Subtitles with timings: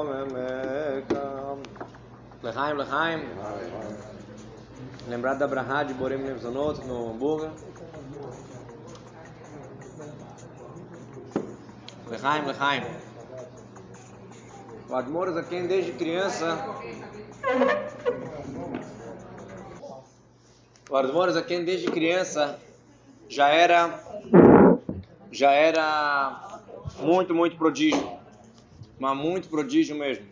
[0.00, 1.62] Omemekam.
[2.42, 3.28] Lechaim, Lechaim.
[5.06, 7.50] Lembrado da Brahá de Borem Nevzonot no hambúrguer.
[12.08, 12.82] Lechaim, Lechaim.
[14.88, 16.58] O a quem desde criança.
[20.88, 22.58] O Admoros a quem desde criança
[23.28, 24.02] já era
[25.30, 26.60] já era
[27.00, 28.19] muito, muito prodígio.
[29.00, 30.26] Mas muito prodígio mesmo.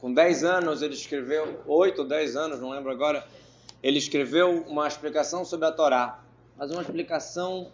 [0.00, 3.24] Com 10 anos ele escreveu, 8 ou 10 anos, não lembro agora,
[3.80, 6.20] ele escreveu uma explicação sobre a Torá.
[6.56, 7.70] Mas uma explicação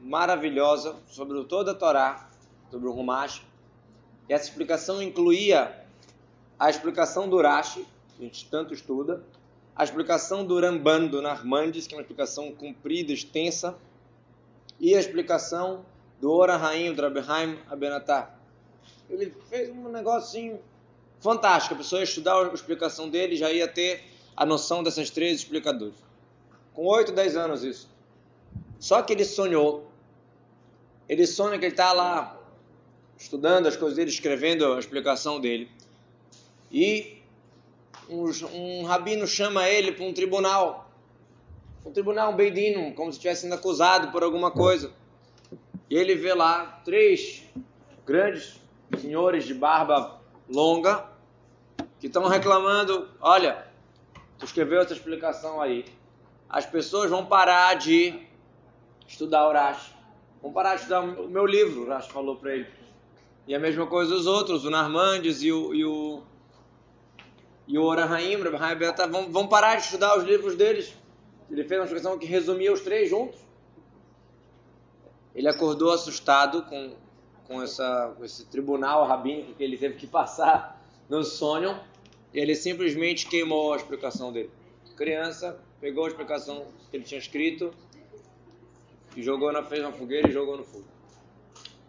[0.00, 2.30] maravilhosa sobre toda a Torá,
[2.70, 3.42] sobre o Rumash.
[4.26, 5.84] E essa explicação incluía
[6.58, 9.22] a explicação do Rashi, que a gente tanto estuda,
[9.74, 13.76] a explicação do Ramban, do Narmandes, que é uma explicação comprida, extensa,
[14.80, 15.84] e a explicação
[16.18, 18.35] do Ora Raim, do Rabbehaim Abenatá.
[19.08, 20.60] Ele fez um negocinho
[21.20, 21.74] fantástico.
[21.74, 24.04] A pessoa ia estudar a explicação dele já ia ter
[24.36, 25.94] a noção dessas três explicadores.
[26.74, 27.88] Com 8, 10 anos isso.
[28.78, 29.90] Só que ele sonhou.
[31.08, 32.38] Ele sonha que ele está lá
[33.16, 35.70] estudando as coisas dele, escrevendo a explicação dele.
[36.70, 37.22] E
[38.08, 40.90] um, um rabino chama ele para um tribunal.
[41.84, 44.92] Um tribunal, um beidino, como se estivesse sendo acusado por alguma coisa.
[45.88, 47.44] E ele vê lá três
[48.04, 48.60] grandes
[48.98, 51.04] senhores de barba longa
[51.98, 53.66] que estão reclamando: olha,
[54.38, 55.84] tu escreveu essa explicação aí.
[56.48, 58.26] As pessoas vão parar de
[59.06, 59.94] estudar o.
[60.40, 62.68] Vão parar de estudar o meu livro, o falou para ele.
[63.46, 66.22] E a mesma coisa os outros, o Narmandes e o, e o,
[67.66, 68.36] e o Orahaim,
[69.10, 70.94] vão, vão parar de estudar os livros deles.
[71.50, 73.38] Ele fez uma explicação que resumia os três juntos.
[75.34, 76.96] Ele acordou assustado com,
[77.46, 81.78] com, essa, com esse tribunal rabínico que ele teve que passar no sonho.
[82.32, 84.50] E ele simplesmente queimou a explicação dele.
[84.96, 87.72] Criança, pegou a explicação que ele tinha escrito
[89.16, 90.84] e jogou na, fez uma fogueira e jogou no fogo.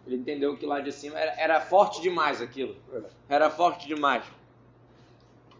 [0.06, 2.74] Ele entendeu que lá de cima era, era forte demais aquilo.
[3.28, 4.24] Era forte demais.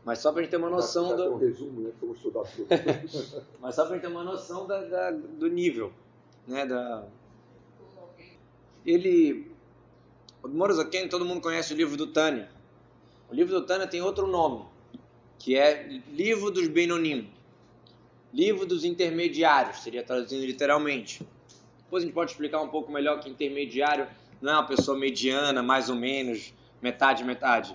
[0.04, 1.34] Mas só para a gente ter uma noção do.
[1.34, 1.92] Um resumo, né?
[2.00, 2.66] Como estudar tudo.
[3.60, 5.92] Mas só para a gente ter uma noção da, da, do nível,
[6.46, 6.64] né?
[6.64, 7.04] Da.
[8.86, 9.47] Ele,
[10.42, 12.48] o Morozaken, todo mundo conhece o livro do Tânia.
[13.30, 14.64] O livro do Tânia tem outro nome,
[15.38, 17.28] que é Livro dos Benonim.
[18.32, 21.26] Livro dos intermediários, seria traduzindo literalmente.
[21.84, 24.06] Depois a gente pode explicar um pouco melhor que intermediário
[24.40, 27.74] não é uma pessoa mediana, mais ou menos, metade, metade.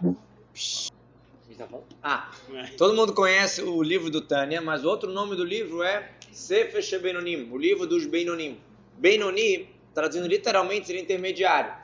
[2.01, 2.31] Ah,
[2.78, 6.81] todo mundo conhece o livro do Tânia, mas o outro nome do livro é Sefer
[6.81, 8.57] Shebenonim, o livro dos Benonim.
[8.97, 11.82] Benoni, traduzindo literalmente, seria intermediário.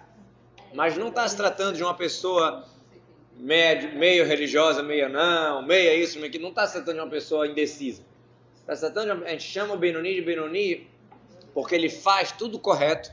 [0.74, 2.66] Mas não está se tratando de uma pessoa
[3.36, 6.44] meio, meio religiosa, meio não, meio isso, meio aquilo.
[6.44, 8.04] Não está se tratando de uma pessoa indecisa.
[8.62, 10.88] Está se tratando de uma, a gente chama o Benoni de Benoni
[11.54, 13.12] porque ele faz tudo correto,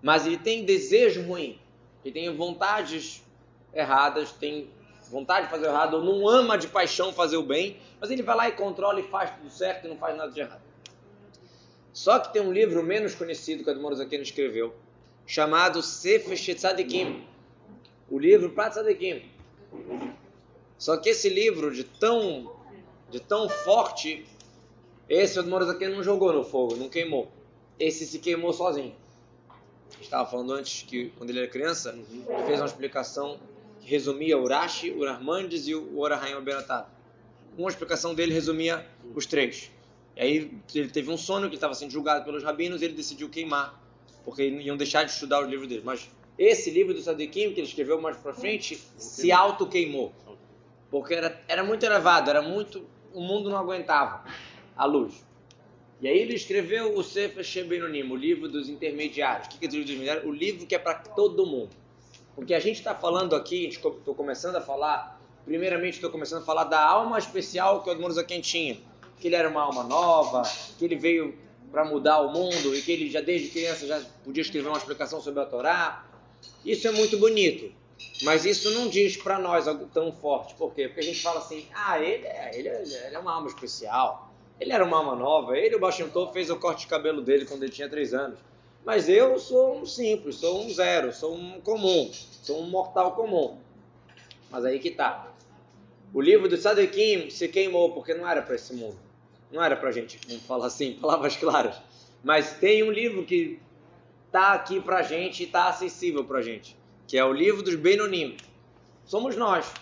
[0.00, 1.58] mas ele tem desejo ruim,
[2.04, 3.24] ele tem vontades
[3.74, 4.70] erradas, tem
[5.10, 8.22] vontade de fazer o errado, ou não ama de paixão fazer o bem, mas ele
[8.22, 10.62] vai lá e controla e faz tudo certo e não faz nada de errado.
[11.92, 14.74] Só que tem um livro menos conhecido que a Admor Zaken escreveu,
[15.26, 17.24] chamado Sefer Tzadikim,
[18.08, 19.22] o livro para Tzadikim.
[20.78, 22.54] Só que esse livro, de tão,
[23.10, 24.24] de tão forte,
[25.08, 27.30] esse Admor Zaken não jogou no fogo, não queimou.
[27.78, 28.94] Esse se queimou sozinho
[30.00, 33.38] estava falando antes que quando ele era criança, ele fez uma explicação
[33.80, 36.88] que resumia o Rashi, o Narmandes e o Orahayim Beratá.
[37.56, 39.70] Uma explicação dele resumia os três.
[40.16, 43.28] E aí ele teve um sonho que estava sendo julgado pelos rabinos e ele decidiu
[43.28, 43.80] queimar,
[44.26, 45.82] porque iam deixar de estudar os livros dele.
[45.84, 50.12] Mas esse livro do Sadikim, que ele escreveu mais para frente, se auto-queimou.
[50.90, 52.84] Porque era, era muito elevado, era muito.
[53.14, 54.24] O mundo não aguentava
[54.76, 55.24] a luz.
[56.00, 59.46] E aí ele escreveu o Sefer Shebenonim, o livro dos intermediários.
[59.46, 60.28] O que é o livro dos intermediários?
[60.28, 61.70] O livro que é para todo mundo.
[62.34, 66.64] Porque a gente está falando aqui, estou começando a falar, primeiramente estou começando a falar
[66.64, 68.76] da alma especial que o Admor Zaken tinha.
[69.20, 70.42] Que ele era uma alma nova,
[70.76, 71.45] que ele veio
[71.76, 75.20] para mudar o mundo e que ele já desde criança já podia escrever uma explicação
[75.20, 76.06] sobre a Torá.
[76.64, 77.70] Isso é muito bonito.
[78.22, 80.54] Mas isso não diz para nós algo tão forte.
[80.54, 80.88] Por quê?
[80.88, 84.32] Porque a gente fala assim, ah, ele é, ele é, ele é uma alma especial
[84.58, 87.62] ele era uma alma nova, ele, o Bashimtov, fez o corte de cabelo dele quando
[87.62, 88.38] ele tinha 3 anos.
[88.86, 92.10] Mas eu sou um simples, sou um zero, sou um comum,
[92.42, 93.58] sou um mortal comum.
[94.50, 95.30] Mas aí que tá.
[96.14, 99.05] O livro do Sadequim se queimou porque não era para esse mundo.
[99.50, 101.76] Não era para gente, vamos falar assim, palavras claras.
[102.22, 103.60] Mas tem um livro que
[104.32, 106.76] tá aqui pra gente e tá acessível pra gente,
[107.06, 108.36] que é o livro dos Benonim.
[109.04, 109.72] somos nós.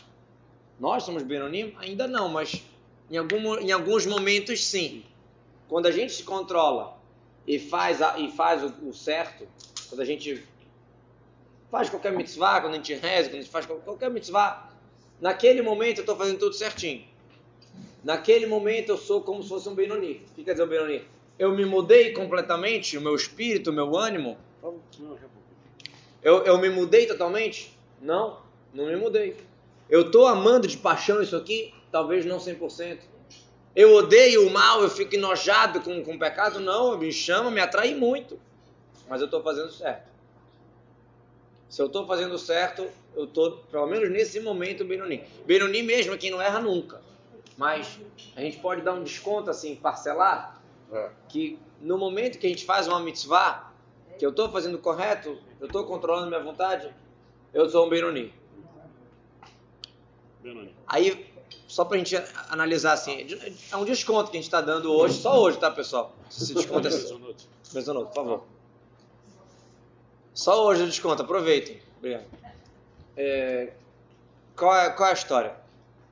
[0.79, 1.75] Nós somos Benonim?
[1.79, 2.63] Ainda não, mas
[3.11, 5.05] em, algum, em alguns momentos sim.
[5.69, 6.99] Quando a gente se controla
[7.47, 9.47] e faz, a, e faz o, o, certo,
[9.89, 10.47] quando a gente
[11.71, 14.71] faz qualquer mitzvah, quando a gente reza, quando a gente faz qualquer mitzvah,
[15.21, 17.05] naquele momento eu estou fazendo tudo certinho.
[18.05, 20.23] Naquele momento eu sou como se fosse um Benoni.
[20.31, 21.03] O que quer dizer o Benoni?
[21.39, 24.37] Eu me mudei completamente, o meu espírito, o meu ânimo.
[26.23, 27.77] Eu, eu me mudei totalmente?
[28.01, 28.39] Não,
[28.75, 29.37] não me mudei.
[29.89, 31.73] Eu estou amando de paixão isso aqui?
[31.91, 32.99] Talvez não 100%.
[33.75, 36.61] Eu odeio o mal, eu fico enojado com, com o pecado?
[36.61, 38.39] Não, me chama, me atrai muito.
[39.09, 40.13] Mas eu estou fazendo certo.
[41.69, 42.87] Se eu estou fazendo certo,
[43.17, 45.25] eu estou, pelo menos nesse momento, Benoni.
[45.45, 47.01] Benoni mesmo é quem não erra nunca.
[47.57, 48.01] Mas
[48.35, 50.61] a gente pode dar um desconto assim, parcelar,
[50.93, 51.11] é.
[51.29, 53.73] que no momento que a gente faz uma mitzvah,
[54.19, 56.93] que eu estou fazendo correto, eu estou controlando minha vontade,
[57.53, 58.35] eu sou um Benoni.
[60.87, 61.33] Aí,
[61.67, 62.17] só para a gente
[62.51, 63.27] analisar assim,
[63.71, 66.15] é um desconto que a gente está dando hoje, só hoje, tá, pessoal?
[66.29, 66.91] Se desconto é...
[67.73, 68.45] Mesonoto, por favor.
[70.33, 71.81] Só hoje o desconto, aproveitem.
[71.99, 72.25] Obrigado.
[73.17, 73.73] É,
[74.57, 75.57] qual, é, qual é a história?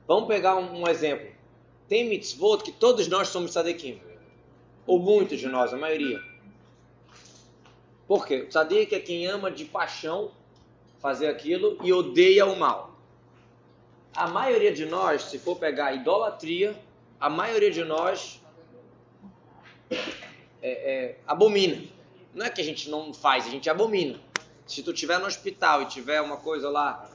[0.07, 1.32] Vamos pegar um, um exemplo.
[1.93, 4.01] Tem mitzvot que todos nós somos tzadikim.
[4.87, 6.19] Ou muitos de nós, a maioria.
[8.07, 8.37] Por quê?
[8.37, 10.31] O tzadik é quem ama de paixão
[10.97, 12.95] fazer aquilo e odeia o mal.
[14.15, 16.75] A maioria de nós, se for pegar a idolatria,
[17.19, 18.41] a maioria de nós
[19.91, 20.01] é,
[20.63, 21.79] é, abomina.
[22.33, 24.19] Não é que a gente não faz, a gente abomina.
[24.65, 27.07] Se tu estiver no hospital e tiver uma coisa lá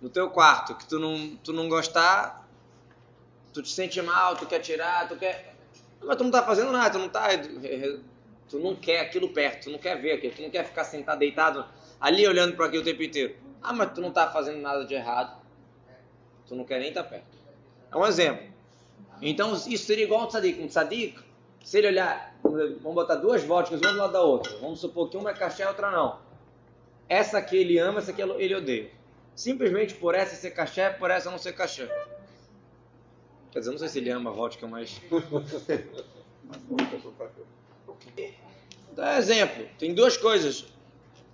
[0.00, 2.44] no teu quarto que tu não, tu não gostar,
[3.56, 5.54] tu te sente mal, tu quer tirar, tu quer.
[6.02, 7.28] Mas tu não tá fazendo nada, tu não tá.
[8.48, 11.18] Tu não quer aquilo perto, tu não quer ver aquilo, tu não quer ficar sentado,
[11.18, 11.64] deitado
[11.98, 13.34] ali olhando para aquilo o tempo inteiro.
[13.62, 15.40] Ah, mas tu não tá fazendo nada de errado.
[16.46, 17.36] Tu não quer nem estar tá perto.
[17.90, 18.46] É um exemplo.
[19.22, 20.62] Então isso seria igual um tzadik.
[20.62, 21.18] Um tzadik,
[21.64, 24.54] se ele olhar, vamos botar duas vodkas uma do lado da outra.
[24.58, 26.20] Vamos supor que uma é caché e outra não.
[27.08, 28.90] Essa aqui ele ama, essa aqui ele odeia.
[29.34, 31.88] Simplesmente por essa ser caché, por essa não ser caché.
[33.52, 35.00] Quer dizer, não sei se ele ama vodka, mas.
[38.92, 39.66] Dá exemplo.
[39.78, 40.66] Tem duas coisas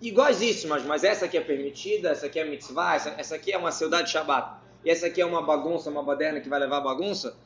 [0.01, 3.71] iguaisíssimas, mas essa aqui é permitida, essa aqui é mitzvah, essa, essa aqui é uma
[3.71, 4.61] saudade de Shabbat.
[4.85, 7.37] E essa aqui é uma bagunça, uma baderna que vai levar bagunça.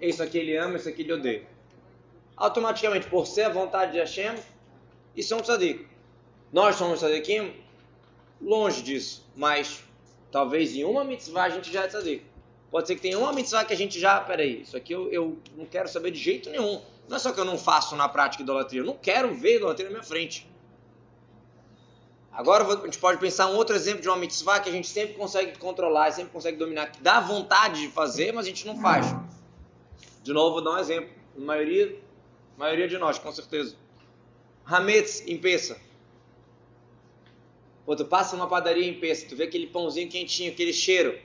[0.00, 1.46] Isso aqui ele ama, isso aqui ele odeia.
[2.34, 4.34] Automaticamente, por ser a vontade de Hashem,
[5.14, 5.86] isso é um tzadik.
[6.50, 7.52] Nós somos tzadikim?
[8.40, 9.28] Longe disso.
[9.36, 9.84] Mas,
[10.30, 12.24] talvez em uma mitzvah a gente já é tzadik.
[12.70, 15.38] Pode ser que tenha uma mitzvah que a gente já, peraí, isso aqui eu, eu
[15.56, 16.82] não quero saber de jeito nenhum.
[17.08, 19.86] Não é só que eu não faço na prática idolatria, eu não quero ver idolatria
[19.86, 20.46] na minha frente.
[22.30, 25.14] Agora a gente pode pensar um outro exemplo de uma mitzvah que a gente sempre
[25.14, 29.06] consegue controlar, sempre consegue dominar, que dá vontade de fazer, mas a gente não faz.
[30.22, 31.10] De novo, vou dar um exemplo.
[31.36, 31.98] A maioria,
[32.56, 33.74] a maioria de nós, com certeza.
[34.64, 35.80] Hametz em peça.
[37.84, 41.18] Pô, tu passa uma padaria em peça, tu vê aquele pãozinho quentinho, aquele cheiro.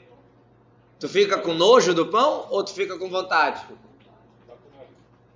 [1.04, 3.62] Tu fica com nojo do pão ou tu fica com vontade?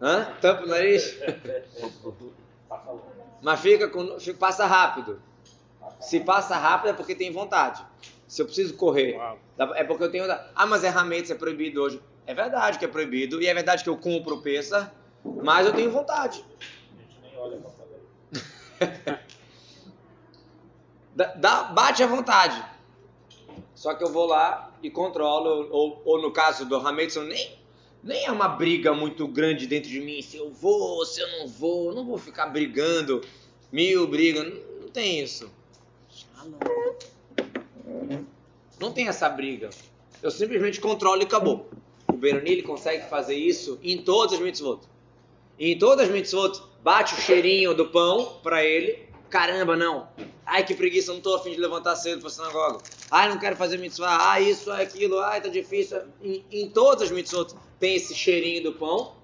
[0.02, 0.34] Hã?
[0.40, 1.20] Tampa o nariz?
[3.42, 5.22] Mas fica com, passa rápido.
[6.00, 7.86] Se passa rápido é porque tem vontade.
[8.30, 9.20] Se eu preciso correr,
[9.76, 10.24] é porque eu tenho.
[10.56, 12.02] Ah, mas é rametes, é proibido hoje.
[12.26, 14.90] É verdade que é proibido, e é verdade que eu cumpro o peça,
[15.44, 16.46] mas eu tenho vontade.
[16.50, 17.62] A gente nem olha
[21.36, 22.64] Dá, bate à vontade.
[23.76, 27.58] Só que eu vou lá e controlo, ou, ou no caso do Hamilton, nem,
[28.04, 31.48] nem é uma briga muito grande dentro de mim, se eu vou, se eu não
[31.48, 33.22] vou, não vou ficar brigando,
[33.72, 35.50] mil brigas, não, não tem isso.
[38.80, 39.70] Não tem essa briga.
[40.22, 41.70] Eu simplesmente controlo e acabou.
[42.08, 44.82] O Benoni ele consegue fazer isso em todas as mitzvot.
[45.60, 49.08] E em todas as mitzvot, bate o cheirinho do pão para ele.
[49.30, 50.08] Caramba, não.
[50.46, 52.80] Ai, que preguiça, não estou afim de levantar cedo para sinagoga.
[53.10, 54.18] Ai, não quero fazer mitzvah.
[54.30, 55.20] Ai, isso, ai, aquilo.
[55.20, 56.02] Ai, tá difícil.
[56.22, 59.16] Em, em todas as mitzvot tem esse cheirinho do pão.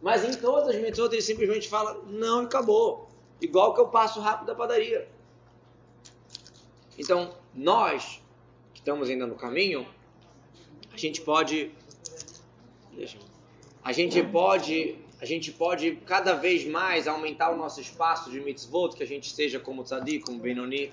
[0.00, 3.08] Mas em todas as mitzvot ele simplesmente fala, não, acabou.
[3.40, 5.08] Igual que eu passo rápido da padaria.
[6.98, 8.20] Então, nós
[8.74, 9.86] que estamos ainda no caminho,
[10.92, 11.70] a gente pode
[13.84, 18.94] a gente pode a gente pode cada vez mais aumentar o nosso espaço de mitzvot,
[18.96, 20.92] que a gente seja como tzadik, como Benoni.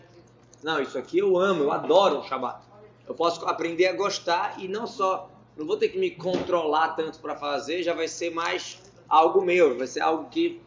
[0.65, 2.59] Não, isso aqui eu amo, eu adoro o Shabbat.
[3.07, 7.19] Eu posso aprender a gostar e não só, não vou ter que me controlar tanto
[7.19, 10.59] para fazer, já vai ser mais algo meu, vai ser algo que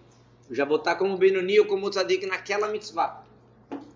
[0.48, 3.24] eu já vou estar como Benoni ou como tzadik naquela mitzvah.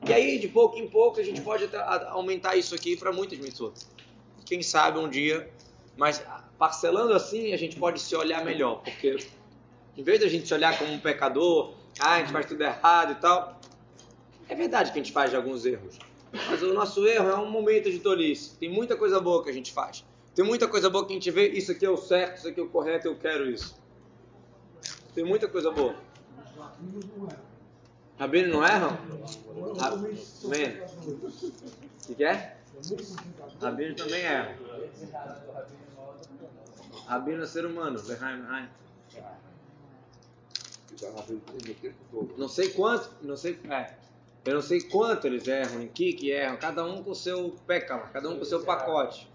[0.04, 1.70] E aí, de pouco em pouco, a gente pode
[2.08, 3.72] aumentar isso aqui para muitas mitzvot.
[4.44, 5.48] quem sabe um dia,
[5.96, 6.20] mas
[6.58, 9.18] parcelando assim a gente pode se olhar melhor, porque
[9.96, 12.60] em vez de a gente se olhar como um pecador, ah, a gente faz tudo
[12.60, 13.61] errado e tal,
[14.48, 15.98] é verdade que a gente faz alguns erros,
[16.32, 18.56] mas o nosso erro é um momento de tolice.
[18.56, 20.04] Tem muita coisa boa que a gente faz.
[20.34, 22.58] Tem muita coisa boa que a gente vê, isso aqui é o certo, isso aqui
[22.58, 23.76] é o correto, eu quero isso.
[25.14, 25.94] Tem muita coisa boa.
[28.18, 28.96] Rabino não erram?
[30.44, 30.82] Amém.
[32.08, 32.56] O que é?
[33.60, 34.56] Rabino também erra.
[37.06, 38.00] Rabino é ser humano.
[42.38, 43.94] Não sei quanto, não sei, é,
[44.44, 47.54] eu não sei quanto eles erram, em que que erram, cada um com o seu
[47.66, 49.28] pecado, cada um com o seu pacote.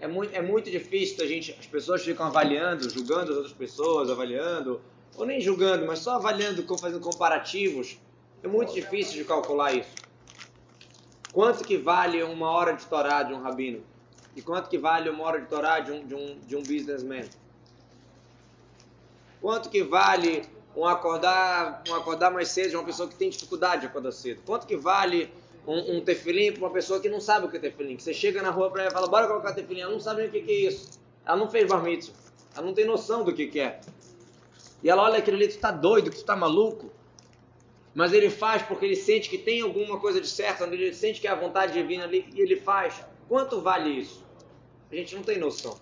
[0.00, 4.10] É muito, é muito difícil a gente, as pessoas ficam avaliando, julgando as outras pessoas,
[4.10, 4.80] avaliando,
[5.16, 7.98] ou nem julgando, mas só avaliando, fazendo comparativos.
[8.42, 9.94] É muito difícil de calcular isso.
[11.32, 13.82] Quanto que vale uma hora de Torá de um rabino?
[14.36, 17.24] E quanto que vale uma hora de Torá de um, de um, de um businessman?
[19.40, 20.42] Quanto que vale
[20.78, 24.40] um acordar, um acordar mais cedo de uma pessoa que tem dificuldade de acordar cedo?
[24.46, 25.28] Quanto que vale
[25.66, 27.96] um, um tefilim para uma pessoa que não sabe o que é tefilim?
[27.96, 29.80] Que você chega na rua para ela e fala, bora colocar tefilim.
[29.80, 31.00] Ela não sabe nem o que, que é isso.
[31.26, 32.14] Ela não fez bar mitzvah.
[32.54, 33.80] Ela não tem noção do que, que é.
[34.80, 36.92] E ela olha aquilo ali, tu está doido, tu está maluco.
[37.92, 41.26] Mas ele faz porque ele sente que tem alguma coisa de certo, ele sente que
[41.26, 43.04] é a vontade divina ali e ele faz.
[43.28, 44.24] Quanto vale isso?
[44.92, 45.76] A gente não tem noção.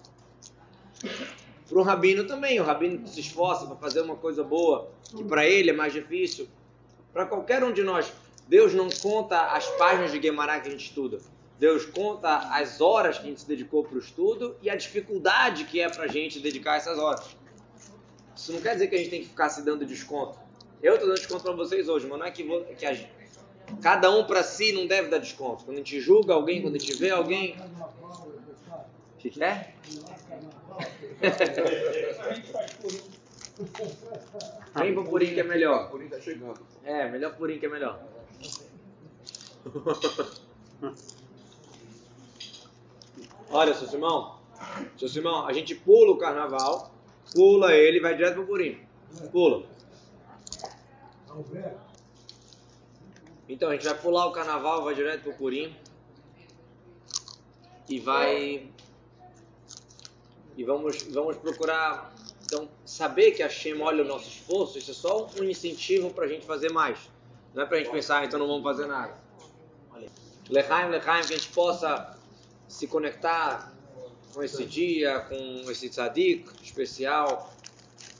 [1.69, 5.45] Para o rabino também, o rabino se esforça para fazer uma coisa boa, que para
[5.45, 6.49] ele é mais difícil.
[7.13, 8.13] Para qualquer um de nós,
[8.47, 11.19] Deus não conta as páginas de Guimarães que a gente estuda.
[11.59, 15.65] Deus conta as horas que a gente se dedicou para o estudo e a dificuldade
[15.65, 17.37] que é para a gente dedicar essas horas.
[18.37, 20.39] Isso não quer dizer que a gente tem que ficar se dando desconto.
[20.83, 22.95] Eu estou dando desconto para vocês hoje, mas não é que, vou, que a,
[23.81, 25.65] cada um para si não deve dar desconto.
[25.65, 27.57] Quando a gente julga alguém, quando a gente vê alguém.
[29.27, 29.75] O que, é?
[34.77, 35.91] Vem pro Purim que é melhor.
[35.91, 36.61] Purim tá chegando.
[36.85, 38.01] É, melhor Purim que é melhor.
[43.51, 44.39] Olha, seu Simão.
[44.99, 46.97] Seu Simão, a gente pula o carnaval
[47.33, 48.81] Pula ele e vai direto pro Purim.
[49.31, 49.67] Pula.
[53.49, 55.75] Então a gente vai pular o carnaval, vai direto pro Purim.
[57.89, 58.71] E vai.
[60.57, 62.15] E vamos, vamos procurar.
[62.45, 66.25] Então, saber que a Shem olha o nosso esforço, isso é só um incentivo para
[66.25, 66.99] a gente fazer mais.
[67.53, 69.15] Não é para a gente pensar, ah, então não vamos fazer nada.
[70.49, 72.17] Lechaim, Lechaim, que a gente possa
[72.69, 73.73] se conectar
[74.33, 77.53] com esse dia, com esse tzadik especial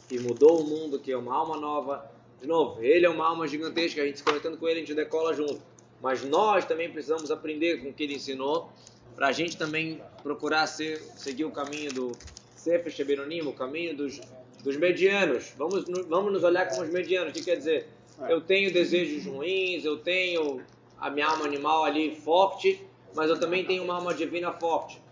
[0.09, 2.11] que mudou o mundo, que é uma alma nova.
[2.41, 4.95] De novo, ele é uma alma gigantesca, a gente se conectando com ele, a gente
[4.95, 5.61] decola junto.
[6.01, 8.71] Mas nós também precisamos aprender com o que ele ensinou,
[9.17, 12.13] para a gente também procurar ser, seguir o caminho do
[12.55, 14.21] Sefer Shebenonim, o caminho dos,
[14.63, 15.53] dos medianos.
[15.59, 17.31] Vamos, vamos nos olhar como os medianos.
[17.31, 17.89] O que quer dizer?
[18.29, 20.63] Eu tenho desejos ruins, eu tenho
[20.99, 22.81] a minha alma animal ali forte,
[23.15, 25.05] mas eu também tenho uma alma divina forte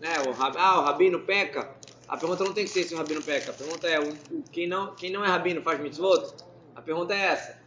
[0.00, 1.70] né, o, ah, o rabino peca.
[2.08, 3.50] A pergunta não tem que ser se o rabino peca.
[3.50, 6.34] A pergunta é, o, o, quem, não, quem não é rabino faz mitzvot?
[6.74, 7.59] A pergunta é essa.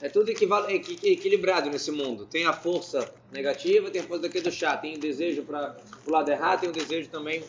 [0.00, 2.26] É tudo equilibrado nesse mundo.
[2.26, 4.76] Tem a força negativa, tem a força daqui do chá.
[4.76, 5.76] Tem o desejo para
[6.06, 7.44] o lado errado, tem o desejo também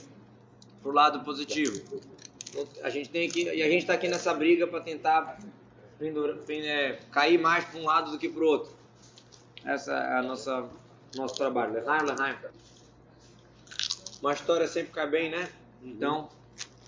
[0.82, 1.80] para o lado positivo.
[2.82, 5.40] A gente tem que e a gente está aqui nessa briga para tentar
[6.02, 8.72] é, cair mais para um lado do que para o outro.
[9.64, 10.68] Essa é a nossa
[11.16, 11.74] nosso trabalho.
[11.74, 12.36] Lehaim, lehaim.
[14.22, 15.50] Uma história sempre cai bem, né?
[15.84, 16.30] Então,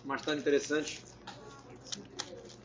[0.03, 1.01] uma história interessante.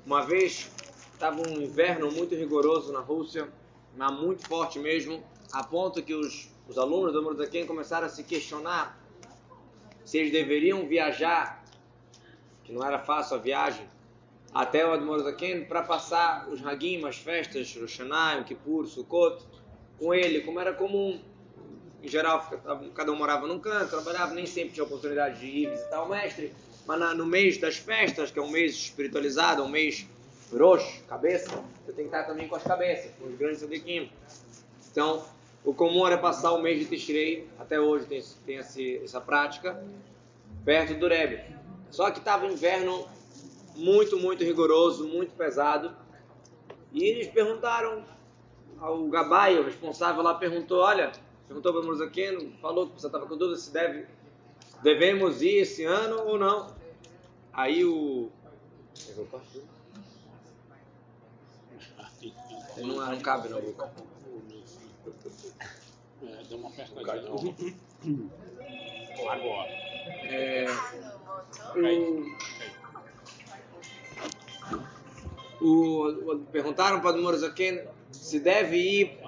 [0.04, 0.70] Uma vez
[1.16, 3.48] estava um inverno muito rigoroso na Rússia,
[3.96, 8.22] mas muito forte mesmo, a ponto que os, os alunos do Murzaken começaram a se
[8.22, 9.02] questionar
[10.04, 11.64] se eles deveriam viajar,
[12.62, 13.88] que não era fácil a viagem,
[14.54, 19.42] até o Admorzaken para passar os Hagim, as festas, Rosh Hashanah, Kippur, Sukkot,
[19.98, 21.20] com ele, como era comum
[22.02, 22.48] em geral,
[22.94, 26.52] cada um morava num canto, trabalhava, nem sempre tinha oportunidade de ir visitar o mestre.
[26.86, 30.06] Mas no mês das festas, que é um mês espiritualizado, um mês
[30.52, 31.50] roxo, cabeça,
[31.84, 34.10] você tem que estar também com as cabeças, com os grandes sadiquim.
[34.90, 35.24] Então,
[35.64, 39.82] o comum era passar o mês de Tishrei, até hoje tem, tem esse, essa prática,
[40.64, 41.42] perto do Rebbe.
[41.90, 43.08] Só que estava inverno
[43.74, 45.94] muito, muito rigoroso, muito pesado.
[46.92, 48.04] E eles perguntaram
[48.78, 51.12] ao Gabai, o responsável lá, perguntou, olha,
[51.46, 54.06] perguntou para o Murzaqueno, falou que você estava com dúvida se deve,
[54.82, 56.74] devemos ir esse ano ou não.
[57.52, 58.30] Aí o.
[62.76, 63.90] Ele não, não cabe na boca.
[66.22, 67.32] É, deu uma apertadinha.
[69.30, 69.70] Agora.
[70.28, 70.66] É,
[75.60, 79.18] o, o, perguntaram para o Morazaken se deve ir.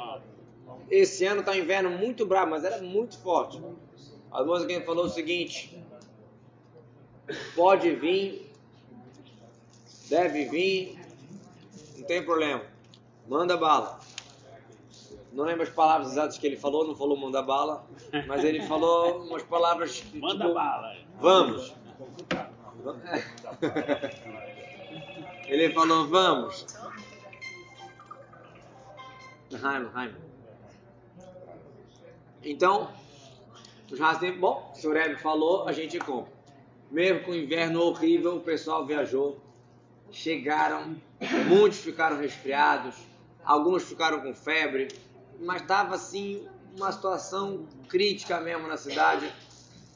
[0.90, 3.62] Esse ano está um inverno muito bravo, mas era muito forte.
[4.30, 5.82] A Morazaken falou o seguinte:
[7.54, 8.50] pode vir,
[10.08, 10.98] deve vir,
[11.96, 12.64] não tem problema,
[13.28, 14.00] manda bala.
[15.32, 17.85] Não lembro as palavras exatas que ele falou, não falou manda bala,
[18.26, 20.00] mas ele falou umas palavras.
[20.00, 20.97] que, manda tipo, bala.
[21.20, 21.75] Vamos.
[25.47, 26.66] Ele falou, vamos.
[29.92, 30.14] Raim.
[32.42, 32.90] Então,
[33.90, 36.32] os Hasim, bom, se o Rebbe falou, a gente compra.
[36.90, 39.40] Mesmo com o inverno horrível, o pessoal viajou.
[40.11, 40.97] Chegaram,
[41.49, 42.94] muitos ficaram resfriados,
[43.48, 44.88] alguns ficaram com febre,
[45.40, 49.32] mas estava assim uma situação crítica mesmo na cidade.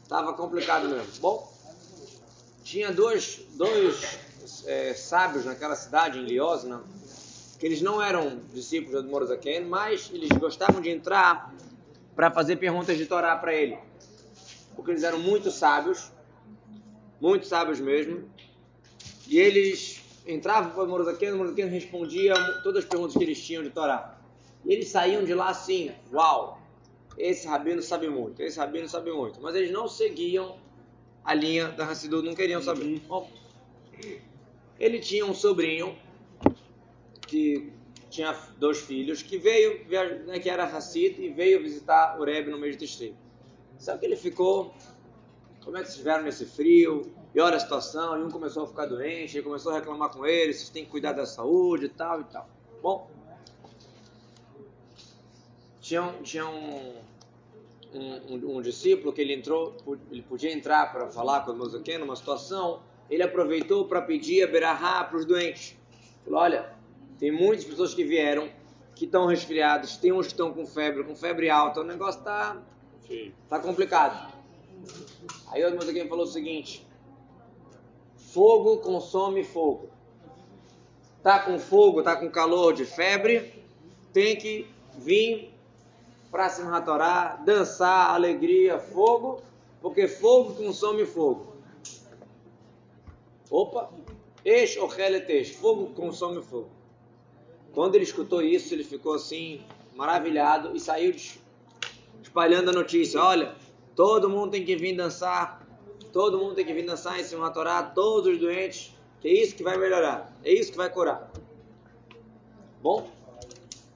[0.02, 1.12] Estava complicado mesmo.
[1.20, 1.52] Bom,
[2.64, 4.18] tinha dois, dois
[4.64, 6.82] é, sábios naquela cidade, em Liosna,
[7.58, 11.54] que eles não eram discípulos do Morazaken, mas eles gostavam de entrar
[12.16, 13.78] para fazer perguntas de Torá para ele.
[14.74, 16.10] Porque eles eram muito sábios,
[17.20, 18.28] muito sábios mesmo,
[19.28, 19.91] e eles
[20.26, 24.18] entravam para o Morazaken, o Morazaken respondia todas as perguntas que eles tinham de Torá.
[24.64, 26.60] E eles saíam de lá assim, uau,
[27.18, 29.40] esse rabino sabe muito, esse rabino sabe muito.
[29.40, 30.56] Mas eles não seguiam
[31.24, 33.00] a linha da Hassidut, não queriam saber.
[33.08, 33.30] Bom,
[34.78, 35.96] ele tinha um sobrinho
[37.26, 37.72] que
[38.10, 39.86] tinha dois filhos que veio,
[40.26, 43.14] né, que era Hassid e veio visitar o Rebbe no mês de Tishrei.
[43.78, 44.74] Só que ele ficou,
[45.64, 47.10] como é que vocês estiveram nesse frio?
[47.34, 50.26] E olha a situação, e um começou a ficar doente, ele começou a reclamar com
[50.26, 52.46] ele, vocês têm que cuidar da saúde e tal e tal.
[52.82, 53.10] Bom,
[55.80, 56.94] tinha, um- tinha um,
[57.94, 59.74] um, um- discípulo que ele entrou,
[60.10, 62.80] ele podia entrar para falar com o Mozaken numa situação,
[63.10, 65.74] ele aproveitou para pedir a berahá para os doentes.
[66.24, 66.70] Falou, olha,
[67.18, 68.48] tem muitas pessoas que vieram
[68.94, 72.60] que estão resfriadas, tem uns que estão com febre, com febre alta, o negócio está
[73.06, 73.32] Sim.
[73.48, 74.32] tá complicado.
[75.48, 76.86] Aí o Mozaken falou o seguinte,
[78.32, 79.90] fogo consome fogo.
[81.22, 83.62] Tá com fogo, tá com calor de febre,
[84.12, 84.66] tem que
[84.98, 85.52] vir
[86.30, 89.42] para Simchat Torá, dançar, alegria, fogo,
[89.80, 91.52] porque fogo consome fogo.
[93.50, 93.90] Opa!
[94.44, 96.70] Esh ochelet esh, fogo consome fogo.
[97.74, 99.60] Quando ele escutou isso, ele ficou assim,
[99.94, 101.14] maravilhado e saiu
[102.22, 103.22] espalhando a notícia.
[103.22, 103.54] Olha,
[103.94, 105.61] todo mundo tem que vir dançar,
[106.04, 109.54] todo mundo tem que vir dançar em Simchat Torá, todos os doentes, que é isso
[109.54, 111.30] que vai melhorar, é isso que vai curar.
[112.82, 113.10] Bom,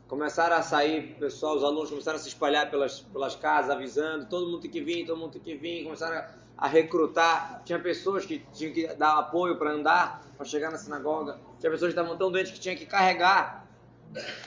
[0.07, 4.47] começaram a sair, pessoal, os alunos começaram a se espalhar pelas, pelas casas, avisando, todo
[4.47, 7.63] mundo tem que vir, todo mundo tem que vir, começaram a, a recrutar.
[7.65, 11.39] Tinha pessoas que tinham que dar apoio para andar, para chegar na sinagoga.
[11.59, 13.67] Tinha pessoas que estavam tão doentes que tinha que carregar.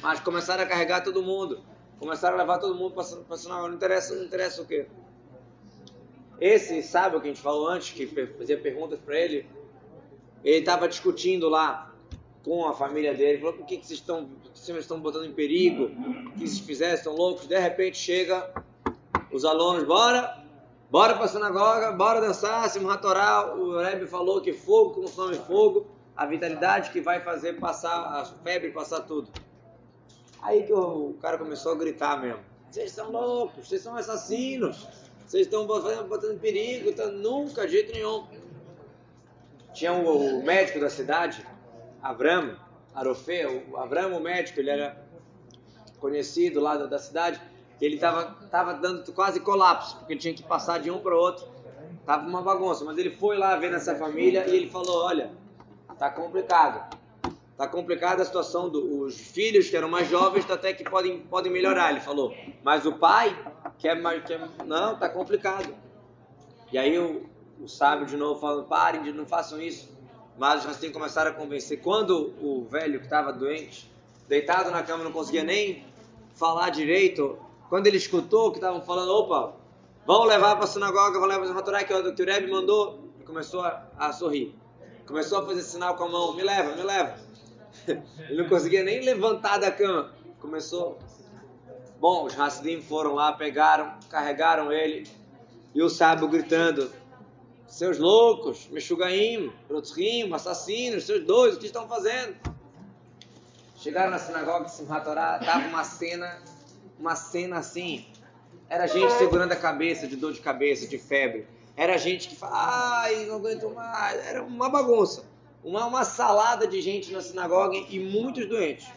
[0.01, 1.59] Mas começaram a carregar todo mundo.
[1.99, 3.67] Começaram a levar todo mundo para a sinagoga.
[3.67, 4.87] Não interessa, não interessa o quê.
[6.39, 9.45] Esse sábio que a gente falou antes, que fazia perguntas para ele,
[10.43, 11.93] ele estava discutindo lá
[12.43, 15.85] com a família dele, falou, por que, que vocês estão, vocês estão botando em perigo?
[15.85, 16.95] O que vocês fizeram?
[16.95, 17.47] Estão loucos?
[17.47, 18.53] De repente chega
[19.31, 20.41] os alunos, bora,
[20.89, 23.53] bora para a sinagoga, bora dançar, Simchat Torah.
[23.55, 28.71] O Rebbe falou que fogo consome fogo, a vitalidade que vai fazer passar a febre,
[28.71, 29.29] passar tudo.
[30.41, 32.39] Aí que o, o cara começou a gritar mesmo.
[32.71, 34.87] Vocês são loucos, vocês são assassinos,
[35.29, 38.25] vocês estão botando, botando em perigo, tá, nunca, de jeito nenhum.
[39.71, 41.45] Tinha o, o médico da cidade,
[42.01, 42.57] Avram,
[42.95, 44.99] Arofê, o Avram, o médico, ele era
[45.99, 47.39] conhecido lá da, da cidade,
[47.77, 51.19] que ele estava tava dando quase colapso, porque tinha que passar de um para o
[51.19, 51.47] outro.
[52.07, 55.29] Tava uma bagunça, mas ele foi lá ver nessa família e ele falou, olha,
[55.99, 56.97] tá complicado.
[57.55, 61.91] Tá complicada a situação dos filhos que eram mais jovens, até que podem, podem melhorar,
[61.91, 62.33] ele falou.
[62.63, 63.37] Mas o pai,
[63.79, 64.23] que é mais.
[64.23, 65.73] Que é, não, tá complicado.
[66.71, 67.25] E aí o,
[67.59, 69.89] o sábio de novo falando, parem, de, não façam isso.
[70.37, 71.81] Mas os assim começaram a convencer.
[71.81, 73.91] Quando o velho que estava doente,
[74.27, 75.83] deitado na cama, não conseguia nem
[76.35, 77.37] falar direito,
[77.67, 79.53] quando ele escutou que estavam falando, opa,
[80.05, 82.99] vamos levar para a sinagoga, vamos levar para a que, o- que o Rebbe mandou,
[83.15, 84.55] ele começou a, a sorrir.
[85.05, 87.17] Começou a fazer sinal com a mão, me leva, me leva.
[88.29, 90.13] Ele não conseguia nem levantar da cama.
[90.39, 90.99] Começou.
[91.99, 95.05] Bom, os Hassidim foram lá, pegaram, carregaram ele.
[95.75, 96.89] E o sábio gritando:
[97.67, 102.35] Seus loucos, Meshugaim, Rotzrim, assassinos, seus dois, o que estão fazendo?
[103.75, 106.41] Chegaram na sinagoga de Simchat Torah, tava uma cena,
[106.97, 108.05] uma cena assim,
[108.69, 111.47] Era gente segurando a cabeça de dor de cabeça, de febre.
[111.75, 114.25] Era gente que fala, ai, não aguento mais.
[114.25, 115.23] Era uma bagunça.
[115.63, 118.87] Uma, uma salada de gente na sinagoga e muitos doentes.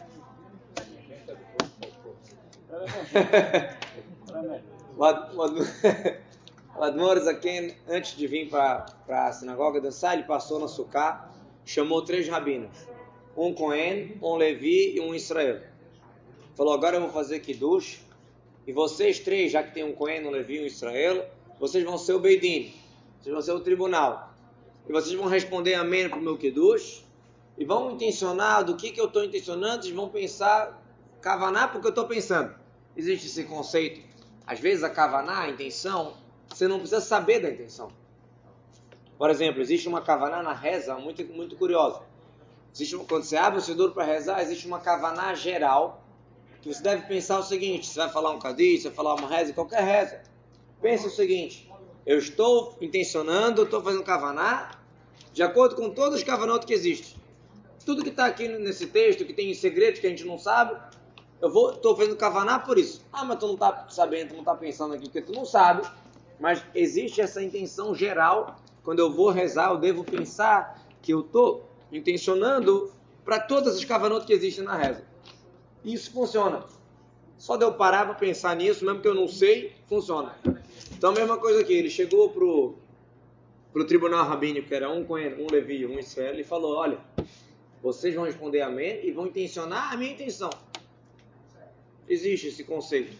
[4.97, 5.55] O, Ad, o, Ad,
[6.75, 11.29] o Admor Zaken, antes de vir para a sinagoga dançar, ele passou na Sukkah,
[11.63, 12.75] chamou três rabinos.
[13.37, 15.61] Um Cohen, um Levi e um Israel.
[16.55, 18.01] Falou, agora eu vou fazer Kiddush.
[18.65, 21.25] E vocês três, já que tem um Cohen, um Levi e um Israel,
[21.59, 22.73] vocês vão ser o Beidin.
[23.19, 24.33] Vocês vão ser o tribunal.
[24.87, 27.03] E vocês vão responder amém para o meu Kiddush.
[27.57, 29.83] E vão intencionar do que, que eu estou intencionando.
[29.83, 30.81] Vocês vão pensar,
[31.21, 32.62] Kavaná, porque eu estou pensando.
[32.95, 34.01] Existe esse conceito.
[34.45, 36.13] Às vezes a Kavaná, a intenção,
[36.49, 37.89] você não precisa saber da intenção.
[39.17, 42.01] Por exemplo, existe uma Kavaná na reza muito, muito curiosa.
[42.73, 46.03] Existe, quando você abre o Sidur para rezar, existe uma Kavaná geral
[46.61, 49.27] que você deve pensar o seguinte: você vai falar um Kadish, você vai falar uma
[49.27, 50.21] reza, qualquer reza.
[50.81, 51.71] Pense o seguinte:
[52.05, 54.71] eu estou intencionando, estou fazendo Kavaná
[55.33, 57.15] de acordo com todos os Kavanot que existem.
[57.85, 60.79] Tudo que está aqui nesse texto, que tem segredos que a gente não sabe,
[61.41, 63.05] eu vou, estou fazendo Kavaná por isso.
[63.11, 65.87] Ah, mas tu não está sabendo, tu não está pensando aqui porque tu não sabe.
[66.39, 68.59] Mas existe essa intenção geral.
[68.83, 72.91] Quando eu vou rezar, eu devo pensar que eu estou intencionando
[73.23, 75.03] para todas as Kavanot que existem na reza.
[75.83, 76.63] Isso funciona.
[77.37, 80.33] Só de eu parar para pensar nisso, mesmo que eu não sei, funciona.
[80.97, 82.75] Então a mesma coisa aqui, ele chegou pro
[83.73, 86.99] pro tribunal rabínico, que era um um Levi, um Israel, e falou: "Olha,
[87.81, 90.49] vocês vão responder amém e vão intencionar a minha intenção".
[92.07, 93.17] Existe esse conceito.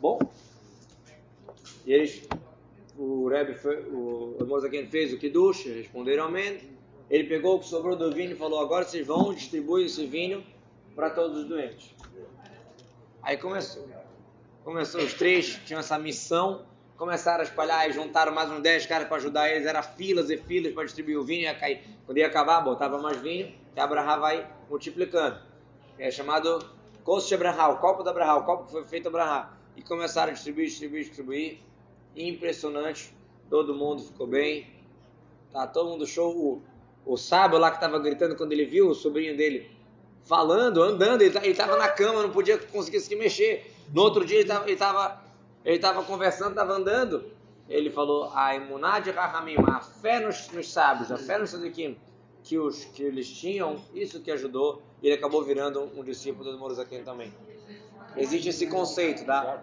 [0.00, 0.18] Bom,
[1.84, 2.28] e eles
[2.98, 3.56] o Rebbe,
[3.92, 6.60] o Mozaken fez o Kiddush, responderam amém.
[7.08, 10.44] Ele pegou o que sobrou do vinho e falou: agora vocês vão distribuir esse vinho
[10.94, 11.94] para todos os doentes.
[13.22, 13.88] Aí começou.
[14.64, 16.66] Começou os três, tinham essa missão,
[16.96, 19.66] começaram a espalhar e juntaram mais uns 10 caras para ajudar eles.
[19.66, 21.42] Era filas e filas para distribuir o vinho.
[21.42, 21.80] Ia cair.
[22.04, 25.40] Quando ia acabar, botava mais vinho e Abraha vai multiplicando.
[25.98, 26.58] É chamado
[27.08, 29.50] Kos Abraha, o copo da Abraha, o copo que foi feito Abraha.
[29.74, 31.58] E começaram a distribuir, distribuir, distribuir.
[32.14, 33.14] Impressionante.
[33.48, 34.66] Todo mundo ficou bem.
[35.50, 36.36] Tá todo mundo show.
[36.36, 36.62] O,
[37.06, 39.70] o sábio lá que estava gritando quando ele viu o sobrinho dele
[40.22, 43.74] falando, andando, ele estava na cama, não podia conseguir se mexer.
[43.90, 45.18] No outro dia ele estava
[45.64, 47.24] ele tava, conversando, estava andando.
[47.70, 51.96] Ele falou, a imunad rahamim, a fé nos, nos sábios, a fé nos sadiquim,
[52.48, 56.58] que, os, que eles tinham, isso que ajudou, e ele acabou virando um, discípulo do
[56.58, 57.30] Moruzaquim também.
[58.16, 59.62] Existe esse conceito da,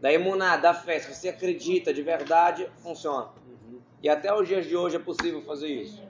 [0.00, 0.98] da imuná, da fé.
[0.98, 3.28] Se você acredita de verdade, funciona.
[4.02, 6.02] E até os dias de hoje é possível fazer isso.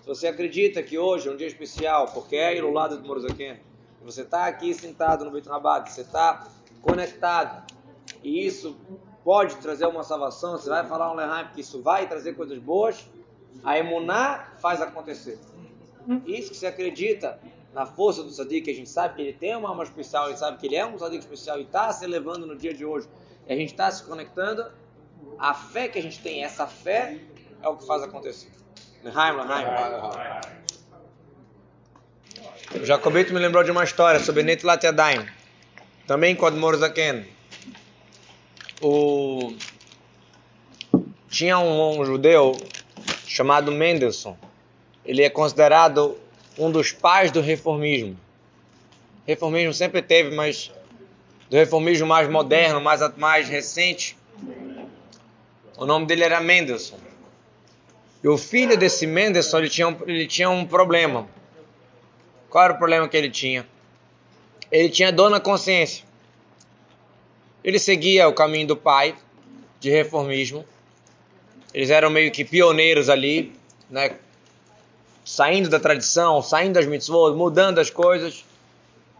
[0.00, 3.06] Se você acredita que hoje é um dia especial, porque é ir ao lado do
[3.06, 3.60] Moruzaken,
[4.02, 6.48] você está aqui sentado no Beit você está
[6.82, 7.72] conectado,
[8.24, 8.76] e isso
[9.22, 13.08] pode trazer uma salvação, você vai falar um Lehaim, porque isso vai trazer coisas boas,
[13.62, 15.38] a Emuná faz acontecer.
[16.26, 17.38] Isso que você acredita
[17.72, 20.38] na força do Sadiq, a gente sabe que ele tem uma alma especial, a gente
[20.38, 23.08] sabe que ele é um Sadiq especial e está se elevando no dia de hoje,
[23.46, 24.64] e a gente está se conectando,
[25.38, 27.18] a fé que a gente tem, essa fé
[27.62, 28.50] é o que faz acontecer.
[32.80, 35.26] O Jacobito me lembrou de uma história sobre Netilat Yadayim.
[36.06, 37.26] Também com Admor Zaken.
[38.80, 39.54] O...
[41.28, 42.56] Tinha um, um, judeu
[43.26, 44.36] chamado Mendelssohn.
[45.04, 46.16] Ele é considerado
[46.58, 48.18] um dos pais do reformismo.
[49.26, 50.70] Reformismo sempre teve, mas
[51.48, 54.16] do reformismo mais moderno, mais, mais recente.
[55.76, 56.98] O nome dele era Mendelssohn.
[58.22, 61.28] E o filho desse Mendelssohn, ele tinha, um, ele tinha um problema.
[62.48, 63.66] Qual era o problema que ele tinha?
[64.70, 66.04] Ele tinha dor na consciência.
[67.62, 69.14] Ele seguia o caminho do pai,
[69.80, 70.64] de reformismo.
[71.74, 73.52] Eles eram meio que pioneiros ali,
[73.90, 74.12] né?
[75.24, 78.44] Saindo da tradição, saindo das mitzvot, mudando as coisas.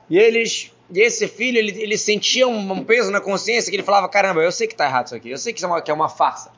[0.08, 4.08] E eles, e esse filho, ele, ele sentia um peso na consciência que ele falava:
[4.08, 5.90] caramba, eu sei que está errado isso aqui, eu sei que isso é uma, que
[5.90, 6.52] é uma farsa.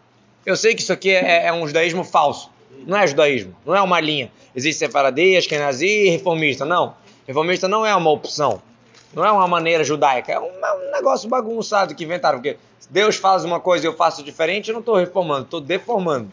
[0.44, 2.50] Eu sei que isso aqui é, é um judaísmo falso.
[2.86, 4.30] Não é judaísmo, não é uma linha.
[4.54, 6.64] Existe sefaradê, ashkenazi e reformista.
[6.64, 6.94] Não.
[7.26, 8.62] Reformista não é uma opção.
[9.12, 10.32] Não é uma maneira judaica.
[10.32, 12.38] É um, é um negócio bagunçado que inventaram.
[12.38, 12.56] Porque
[12.88, 16.30] Deus faz uma coisa e eu faço diferente, eu não estou reformando, estou deformando.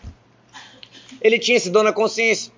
[1.22, 2.52] Ele tinha esse dor na consciência.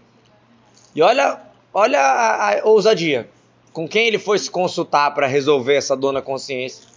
[0.93, 1.39] E olha,
[1.73, 3.29] olha a, a ousadia.
[3.71, 6.87] Com quem ele foi se consultar para resolver essa dor na consciência?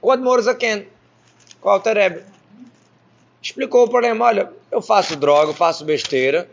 [0.00, 0.86] Com o Admor Zaken,
[1.60, 2.22] com o Altereb
[3.44, 4.24] explicou o problema.
[4.24, 6.48] Olha, eu faço droga, eu faço besteira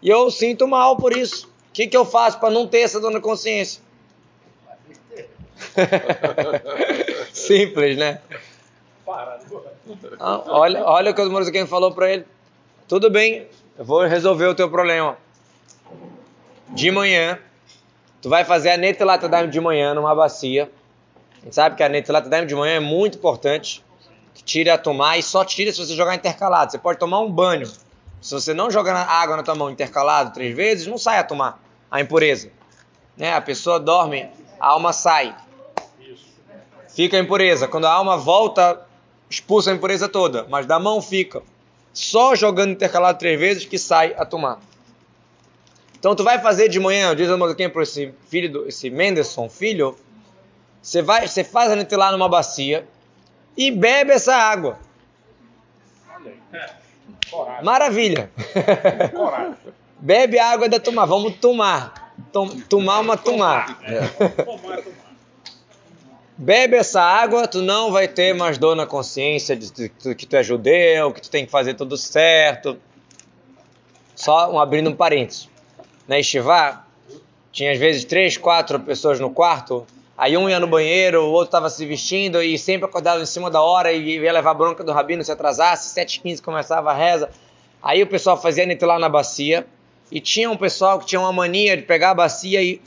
[0.00, 1.46] e eu sinto mal por isso.
[1.46, 3.82] O que, que eu faço para não ter essa dor na consciência?
[7.32, 8.20] Simples, né?
[10.20, 12.26] Ah, olha, olha o que o Morazaken falou para ele.
[12.86, 13.46] Tudo bem,
[13.78, 15.16] eu vou resolver o teu problema.
[16.70, 17.38] De manhã,
[18.20, 20.70] tu vai fazer a Netilat de manhã numa bacia.
[21.40, 23.84] A gente sabe que a Netilat de manhã é muito importante.
[24.34, 26.70] Que tire a tomar e só tira se você jogar intercalado.
[26.70, 27.66] Você pode tomar um banho.
[28.20, 31.60] Se você não jogar água na tua mão intercalado três vezes, não sai a tomar
[31.90, 32.50] a impureza.
[33.16, 33.32] Né?
[33.32, 34.28] A pessoa dorme,
[34.60, 35.34] a alma sai.
[36.88, 37.68] Fica a impureza.
[37.68, 38.87] Quando a alma volta,
[39.28, 40.46] expulsa a impureza toda.
[40.48, 41.42] Mas da mão fica.
[41.92, 44.60] Só jogando intercalado três vezes que sai a tomar.
[45.98, 49.48] Então tu vai fazer de manhã, diz o quem para esse filho, do, esse Menderson,
[49.48, 49.96] filho,
[50.80, 52.86] você vai, você faz a lá numa bacia
[53.56, 54.78] e bebe essa água.
[57.62, 58.30] Maravilha.
[59.98, 61.06] bebe a água da tomar.
[61.06, 62.14] Vamos tomar.
[62.32, 63.78] Tom, tomar uma tomar.
[66.40, 70.42] Bebe essa água, tu não vai ter mais dor na consciência de, que tu é
[70.44, 72.78] judeu, que tu tem que fazer tudo certo.
[74.14, 75.48] Só um abrindo um parênteses
[76.06, 76.86] na Estivá,
[77.50, 79.84] tinha às vezes três, quatro pessoas no quarto,
[80.16, 83.50] aí um ia no banheiro, o outro estava se vestindo e sempre acordava em cima
[83.50, 87.28] da hora e ia levar bronca do rabino se atrasasse, 7h15 começava a reza.
[87.82, 89.66] Aí o pessoal fazia lá na bacia
[90.08, 92.80] e tinha um pessoal que tinha uma mania de pegar a bacia e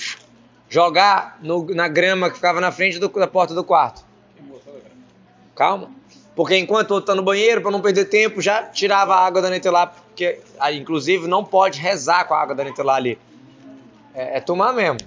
[0.72, 4.04] jogar no, na grama que ficava na frente do, da porta do quarto.
[5.54, 5.92] Calma.
[6.34, 9.42] Porque enquanto o outro está no banheiro, para não perder tempo, já tirava a água
[9.42, 10.40] da Netelá, porque
[10.74, 13.20] inclusive não pode rezar com a água da Netelá ali.
[14.16, 14.98] É, é tomar mesmo.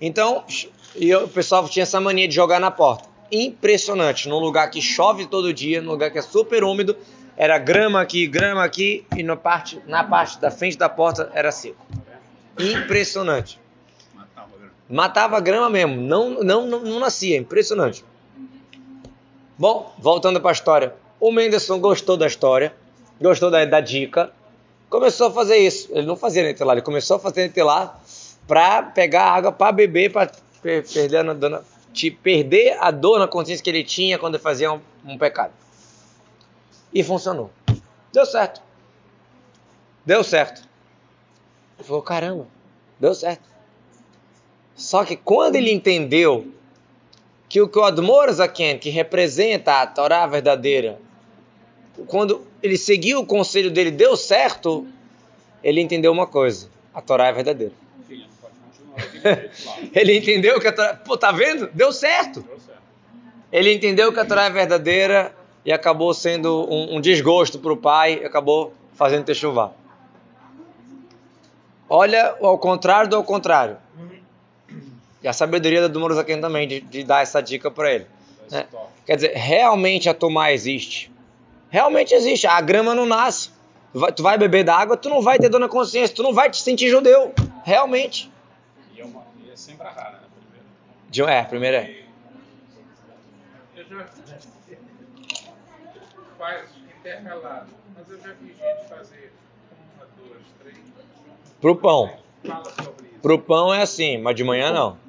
[0.00, 0.44] Então,
[0.96, 3.08] e o pessoal tinha essa mania de jogar na porta.
[3.30, 4.28] Impressionante.
[4.28, 6.96] Num lugar que chove todo dia, num lugar que é super úmido,
[7.36, 11.52] era grama aqui, grama aqui, e na parte, na parte da frente da porta era
[11.52, 11.86] seco.
[12.58, 13.63] Impressionante.
[14.88, 18.04] Matava grama mesmo, não, não, não, não nascia, impressionante.
[19.58, 20.94] Bom, voltando para a história.
[21.18, 22.74] O Menderson gostou da história,
[23.20, 24.30] gostou da, da, dica,
[24.90, 25.88] começou a fazer isso.
[25.90, 27.98] Ele não fazia lá, ele começou a fazer lá
[28.46, 31.64] para pegar água para beber, para per perder, a dor,
[32.22, 35.52] perder a dor na consciência que ele tinha quando fazia um, um pecado.
[36.92, 37.50] E funcionou.
[38.12, 38.60] Deu certo.
[40.04, 40.62] Deu certo.
[41.78, 42.46] Ele falou: caramba,
[42.98, 43.53] deu certo.
[44.76, 46.48] Só que quando ele entendeu
[47.48, 50.98] que o que o Admor Zaken, que representa a Torá verdadeira,
[52.06, 54.86] quando ele seguiu o conselho dele, deu certo,
[55.62, 57.72] ele entendeu uma coisa: a Torá é verdadeira.
[59.94, 60.94] ele entendeu que a Torá.
[60.94, 61.68] Pô, tá vendo?
[61.72, 62.44] Deu certo.
[63.52, 65.32] Ele entendeu que a Torá é verdadeira
[65.64, 69.72] e acabou sendo um, um desgosto para o pai, e acabou fazendo techuvá.
[71.88, 73.76] Olha ao contrário do ao contrário.
[75.24, 78.06] E a sabedoria do Morozaken também, de, de, dar essa dica para ele.
[78.50, 78.66] Né?
[79.06, 81.10] Quer dizer, realmente a Tomá existe.
[81.70, 82.46] Realmente existe.
[82.46, 83.50] A grama não nasce.
[83.90, 86.22] Tu vai, tu vai beber da água, tu não vai ter dor na consciência, tu
[86.22, 87.32] não vai te sentir judeu.
[87.64, 88.30] Realmente.
[88.94, 90.60] E é, uma, e é sempre rara, né?
[91.08, 92.04] De, é, a primeira é.
[93.74, 94.06] Eu já
[96.38, 99.32] faz intercalado, mas eu já vi gente fazer
[99.96, 100.76] uma, duas, três.
[101.62, 102.14] Pro pão.
[103.22, 105.03] Pro pão é assim, mas de manhã não.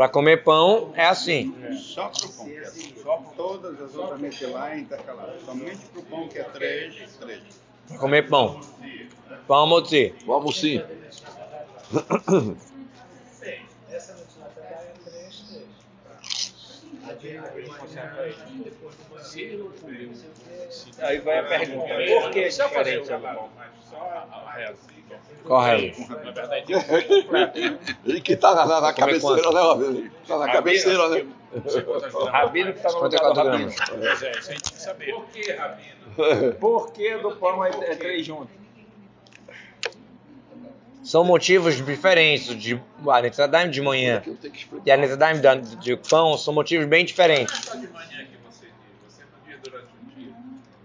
[0.00, 1.54] Para comer pão é assim.
[1.62, 1.74] É.
[1.74, 2.48] Só para o pão.
[2.48, 2.94] É assim.
[3.02, 5.38] Só todas as outras lá é intercalado.
[5.44, 7.42] Somente para o pão que é três, três.
[7.86, 8.58] Para comer pão.
[9.46, 10.14] Pão motzi.
[10.24, 10.82] Pão motzi.
[21.00, 23.06] Aí vai a pergunta: por que é diferente?
[23.06, 23.16] Só
[24.46, 24.99] a reza.
[25.44, 26.00] Correto.
[26.08, 27.78] Na verdade, é.
[28.04, 30.10] Ele que está na, na, na cabeceira, né, Rabino?
[30.22, 31.26] Está na cabeceira, né?
[32.30, 33.72] Rabino que está no lugar do Rabino.
[33.88, 35.12] Pois é, isso a gente tem que saber.
[35.12, 36.00] Por que, Rabino?
[36.60, 38.60] Por que do pão é, é três juntos?
[41.02, 42.54] São motivos diferentes.
[42.56, 44.22] De, a Netadaim de manhã
[44.84, 45.40] e a Netadaim
[45.80, 47.64] de pão são motivos bem diferentes.
[47.64, 49.14] Só de manhã que você diz.
[49.14, 50.32] Você não diz durante o dia.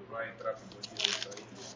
[0.09, 1.75] Vai entrar com o dia sair depois.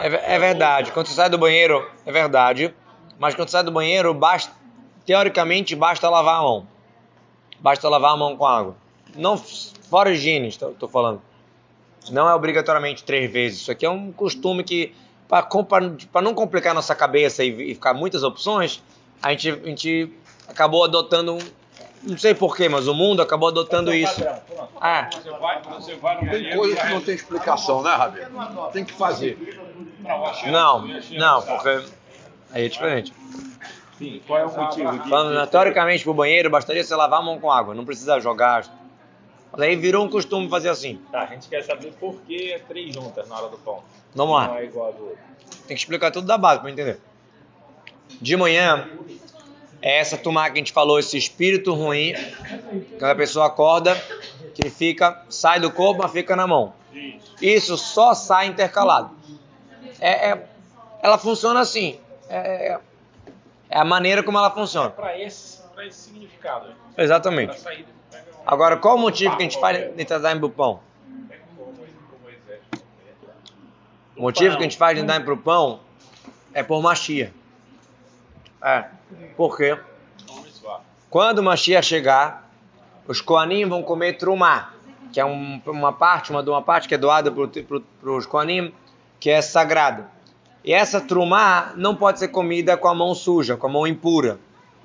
[0.00, 0.92] É, é verdade.
[0.92, 2.74] Quando você sai do banheiro, é verdade.
[3.18, 4.52] Mas quando você sai do banheiro, basta,
[5.04, 6.66] teoricamente, basta lavar a mão.
[7.60, 8.76] Basta lavar a mão com água.
[9.14, 11.20] Não fora higiene, estou falando.
[12.10, 13.60] Não é obrigatoriamente três vezes.
[13.60, 14.94] Isso aqui é um costume que,
[15.28, 18.82] para não complicar nossa cabeça e, e, ficar muitas opções,
[19.22, 20.12] a gente, a gente
[20.48, 21.38] acabou adotando um,
[22.02, 24.22] não sei porquê, mas o mundo acabou adotando isso.
[24.80, 25.08] Ah.
[25.12, 28.20] Você vai, você vai no tem coisa que não tem explicação, né, Rabi?
[28.72, 29.60] Tem que fazer.
[30.50, 31.84] Não, não, porque
[32.52, 33.12] aí é diferente.
[33.98, 35.08] Sim, qual é o motivo?
[35.08, 38.66] Falando, teoricamente, para o banheiro, bastaria você lavar a mão com água, não precisa jogar.
[39.52, 40.98] Mas aí virou um costume fazer assim.
[41.12, 43.84] Tá, a gente quer saber por que é três juntas na hora do pão.
[44.14, 44.48] Vamos lá.
[44.48, 45.18] Não é igual a do outro.
[45.68, 46.98] Tem que explicar tudo da base para entender.
[48.20, 48.88] De manhã,
[49.82, 52.14] é essa tomar que a gente falou, esse espírito ruim,
[52.98, 53.94] quando a pessoa acorda,
[54.54, 56.72] que fica, sai do corpo, mas fica na mão.
[57.40, 59.10] Isso só sai intercalado.
[60.00, 60.46] É, é-
[61.02, 61.98] ela funciona assim.
[62.28, 62.78] É,
[63.68, 64.90] é a maneira como ela funciona.
[64.90, 66.72] Pra esse, pra esse significado.
[66.96, 67.56] Exatamente.
[68.46, 70.80] Agora, qual o motivo que a gente faz Nitadaim pro pão?
[71.56, 71.72] como
[72.22, 72.60] Moisés.
[74.16, 75.80] O motivo que a gente faz Nitadaim pro pão
[76.54, 77.32] é por Machia.
[78.62, 78.84] É.
[79.36, 79.78] Por quê?
[81.10, 82.48] Quando Mashiach chegar,
[83.06, 84.72] os Koanim vão comer trumá,
[85.12, 88.72] que é um- uma parte, uma, uma parte que é doada para os Koanim,
[89.20, 90.08] que é sagrada.
[90.64, 94.38] E essa trumá não pode ser comida com a mão suja, com a mão impura.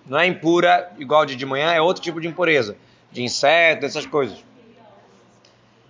[0.06, 2.76] Não é impura igual de de manhã, é outro tipo de impureza,
[3.12, 4.44] de inseto, essas coisas.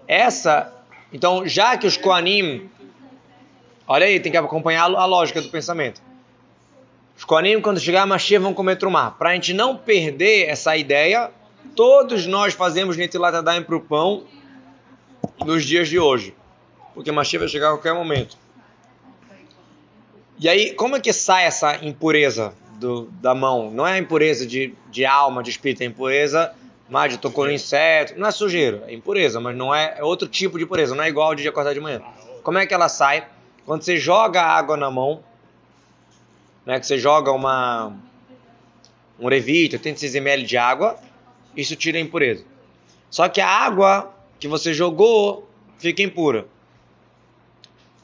[0.07, 0.73] Essa,
[1.11, 2.69] então, já que os Koanim,
[3.87, 6.01] olha aí, tem que acompanhar a lógica do pensamento.
[7.17, 9.09] Os Koanim, quando chegar a Mashiach, vão comer trumá.
[9.11, 11.31] Para a gente não perder essa ideia,
[11.75, 14.23] todos nós fazemos Netilat Adayim para o pão
[15.43, 16.33] nos dias de hoje.
[16.93, 18.37] Porque Mashiach vai chegar a qualquer momento.
[20.39, 23.71] E aí, como é que sai essa impureza do- da mão?
[23.71, 26.53] Não é a impureza de, de alma, de espírito, é impureza
[26.89, 28.13] mais de tocou no inseto.
[28.17, 31.09] Não é sujeira, é impureza, mas não é, é outro tipo de impureza, não é
[31.09, 32.01] igual de acordar de manhã.
[32.43, 33.25] Como é que ela sai?
[33.65, 35.21] Quando você joga água na mão,
[36.67, 37.93] né, que você joga uma
[39.17, 40.99] um levite, 86 ml de água,
[41.55, 42.43] isso tira a impureza.
[43.09, 45.49] Só que a água que você jogou
[45.79, 46.45] fica impura.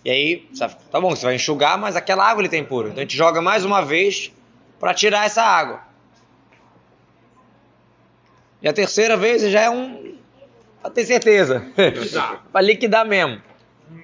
[0.06, 0.50] E aí,
[0.90, 2.88] tá bom, você vai enxugar, mas aquela água ele tem impura.
[2.88, 4.32] Então a gente joga mais uma vez
[4.80, 5.82] para tirar essa água.
[8.62, 10.16] E a terceira vez já é um
[10.82, 11.66] para ter certeza,
[12.52, 13.42] para liquidar mesmo.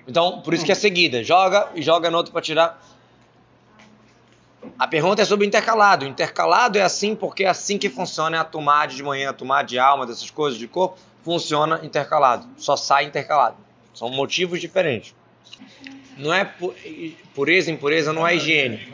[0.05, 2.88] Então, por isso que é seguida, joga e joga no outro para tirar.
[4.79, 6.05] A pergunta é sobre intercalado.
[6.05, 9.77] Intercalado é assim porque é assim que funciona a tomada de manhã, a tomada de
[9.77, 12.47] alma, dessas coisas de corpo, funciona intercalado.
[12.57, 13.57] Só sai intercalado.
[13.93, 15.13] São motivos diferentes.
[16.17, 16.73] Não é pu-
[17.35, 18.87] pureza, impureza não é higiene.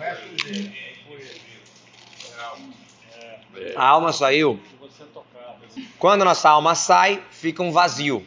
[3.75, 4.59] A alma saiu.
[5.99, 8.25] Quando a nossa alma sai, fica um vazio.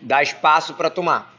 [0.00, 1.34] Dá espaço para tomar.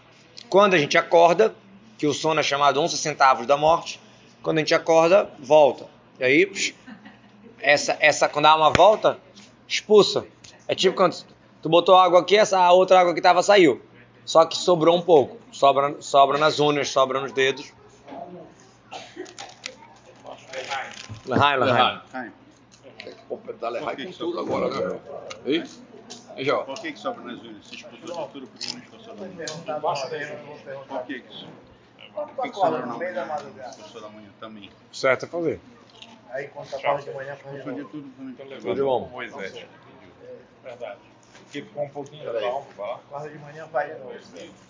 [0.50, 1.56] Quando a gente acorda,
[1.98, 4.00] que o sono é chamado 11 centavos da morte,
[4.41, 5.88] quando a gente acorda, volta.
[6.19, 6.73] E aí, psh,
[7.60, 9.19] essa, essa, quando a alma volta,
[9.67, 10.25] expulsa.
[10.67, 11.23] É tipo quando
[11.62, 13.82] tu botou água aqui, essa outra água que estava saiu.
[14.25, 15.38] Só que sobrou um pouco.
[15.51, 17.73] Sobra, sobra nas unhas, sobra nos dedos.
[21.25, 22.01] Lahai, lahai.
[22.13, 22.32] Ai,
[23.27, 24.99] Completar Lehai com tudo agora, né?
[25.45, 25.63] Ei?
[26.36, 26.63] Aí, já, ó.
[26.63, 27.65] Por que que sobra nas unhas?
[27.65, 29.45] Você expulsou tudo por que não expulsou da unha?
[30.88, 31.47] Por que que isso?
[32.13, 33.69] Por que que sobra na unha?
[33.69, 34.69] Expulsou da unha também.
[34.91, 35.60] Certo a fazer.
[36.30, 38.36] Aí quando tá falando de manhã, faz de de tudo também.
[38.36, 39.06] Tô Tudo levando bom.
[39.06, 39.65] o Moisés.
[40.63, 41.00] Verdade.
[41.43, 42.45] Porque ficou um pouquinho da vai.
[42.45, 44.13] Acorda de manhã, faz de novo.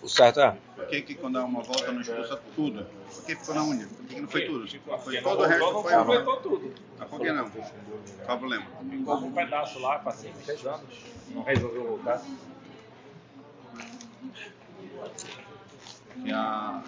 [0.02, 0.56] O certo é.
[0.74, 2.84] Por que que quando dá uma volta não expulsa tudo?
[2.84, 3.86] Por que ficou na unha?
[3.86, 4.68] Por que que não foi tudo?
[4.68, 6.74] Foi Porque não todo o resto não foi completou tudo.
[6.98, 7.50] Mas por que não?
[7.50, 8.66] Qual o problema?
[8.90, 10.98] Ficou um pedaço lá, 5, 6 anos.
[11.28, 12.20] Não resolveu voltar.
[16.24, 16.82] que a,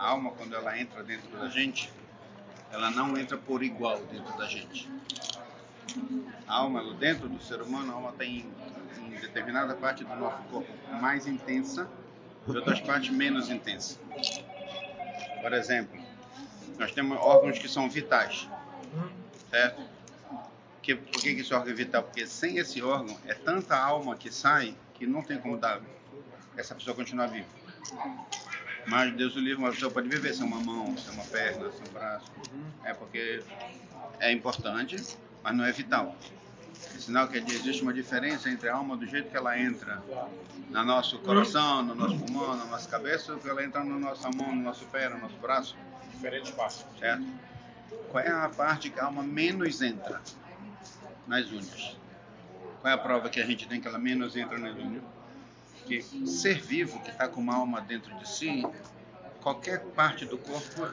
[0.00, 1.92] a alma, quando ela entra dentro da gente,
[2.72, 4.90] ela não entra por igual dentro da gente.
[6.48, 8.50] A alma, dentro do ser humano, a alma tem
[8.98, 11.86] em determinada parte do nosso corpo mais intensa
[12.48, 13.98] e outras partes menos intensa.
[15.42, 16.00] Por exemplo,
[16.78, 18.48] nós temos órgãos que são vitais,
[19.50, 19.82] certo?
[20.80, 22.02] Que, por que esse órgão é vital?
[22.04, 25.78] Porque sem esse órgão, é tanta alma que sai que não tem como dar
[26.56, 27.48] essa pessoa continuar viva.
[28.86, 31.86] Mas Deus o livre, uma pessoa pode viver sem uma mão, sem uma perna, sem
[31.88, 32.30] um braço.
[32.84, 33.42] É porque
[34.18, 34.96] é importante,
[35.42, 36.16] mas não é vital.
[36.94, 40.02] É sinal que existe uma diferença entre a alma do jeito que ela entra
[40.70, 44.30] no nosso coração, no nosso pulmão, na nossa cabeça, ou que ela entra na nossa
[44.30, 45.76] mão, no nosso pé, no nosso braço,
[46.12, 46.86] Diferente espaço.
[46.98, 47.24] certo?
[48.10, 50.20] Qual é a parte que a alma menos entra?
[51.26, 51.96] Nas unhas.
[52.80, 55.02] Qual é a prova que a gente tem que ela menos entra nas unhas?
[55.90, 58.64] Que ser vivo que está com uma alma dentro de si,
[59.42, 60.86] qualquer parte do corpo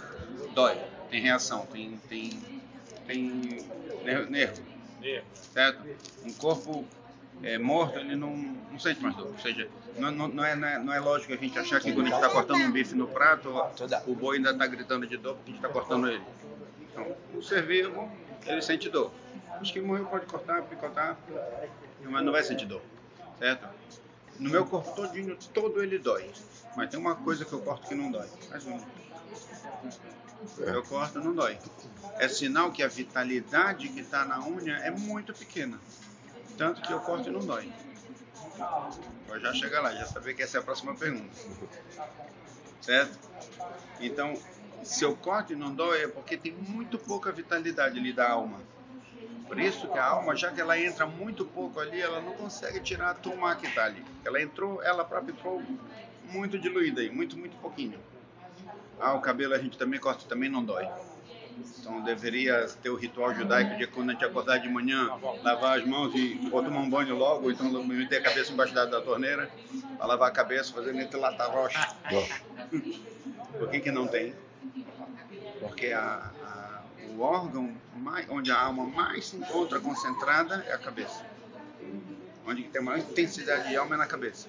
[0.56, 0.76] dói,
[1.12, 2.40] tem reação, tem tem
[3.06, 3.64] tem
[4.30, 4.64] nervo,
[5.54, 5.84] certo?
[6.26, 6.84] Um corpo
[7.44, 9.70] é, morto ele não, não sente mais dor, ou seja,
[10.00, 12.10] não, não, não é, não, é, não é lógico a gente achar que quando a
[12.10, 13.50] gente está cortando um bife no prato,
[14.08, 16.24] o boi ainda está gritando de dor porque a gente está cortando ele.
[16.92, 18.12] Então, o ser vivo
[18.48, 19.12] ele sente dor.
[19.62, 21.18] Os que morreu pode cortar, picotar,
[22.02, 22.82] mas não vai sentir dor,
[23.38, 23.68] certo?
[24.40, 26.32] No meu corpo todinho, todo ele dói.
[26.76, 28.28] Mas tem uma coisa que eu corto que não dói.
[28.50, 28.80] Mais um.
[30.60, 31.58] Eu corto, não dói.
[32.20, 35.80] É sinal que a vitalidade que está na unha é muito pequena.
[36.58, 37.72] Tanto que eu corto e não dói.
[39.28, 41.36] Vou já chegar lá, já saber que essa é a próxima pergunta.
[42.82, 43.20] Certo?
[44.00, 44.40] Então,
[44.84, 48.60] se eu corto e não dói é porque tem muito pouca vitalidade ali da alma.
[49.48, 52.80] Por isso que a alma, já que ela entra muito pouco ali, ela não consegue
[52.82, 54.04] tirar a turma que está ali.
[54.26, 55.64] Ela entrou, ela própria entrou
[56.26, 57.98] muito diluída aí, muito, muito pouquinho.
[59.00, 60.88] Ah, o cabelo a gente também corta, também não dói.
[61.80, 65.10] Então deveria ter o ritual judaico de quando a gente acordar de manhã,
[65.42, 68.74] lavar as mãos e ou tomar um banho logo, ou então meter a cabeça embaixo
[68.74, 69.50] da, da torneira,
[69.98, 71.96] para lavar a cabeça, fazer lata rocha.
[73.58, 74.36] Por que, que não tem?
[75.60, 76.32] Porque a,
[77.18, 81.26] o órgão mais, onde a alma mais se encontra concentrada é a cabeça.
[82.46, 84.48] Onde tem maior intensidade de alma é na cabeça.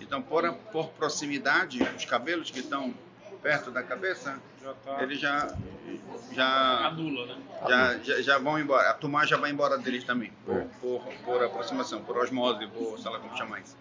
[0.00, 2.92] Então, por, por proximidade, os cabelos que estão
[3.40, 5.02] perto da cabeça, Já tá.
[5.02, 5.56] eles já
[6.32, 7.42] já Anula, né?
[7.68, 8.90] já, já, já vão embora.
[8.90, 13.10] A turma já vai embora deles também, por, por, por aproximação, por osmose, por sei
[13.10, 13.76] lá como chamar isso.